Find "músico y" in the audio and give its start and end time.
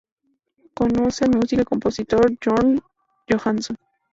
1.37-1.65